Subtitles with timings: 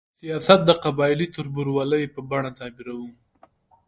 [0.19, 3.07] سیاست د قبایلي تربورولۍ په بڼه تعبیروو.